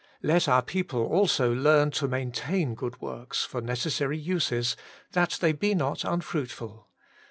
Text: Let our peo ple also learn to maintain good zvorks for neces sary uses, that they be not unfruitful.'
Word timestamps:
Let 0.23 0.47
our 0.49 0.63
peo 0.63 0.81
ple 0.83 1.03
also 1.05 1.53
learn 1.53 1.91
to 1.91 2.07
maintain 2.07 2.73
good 2.73 2.93
zvorks 2.93 3.45
for 3.45 3.61
neces 3.61 3.91
sary 3.91 4.17
uses, 4.17 4.75
that 5.11 5.37
they 5.41 5.51
be 5.51 5.75
not 5.75 6.03
unfruitful.' 6.03 6.87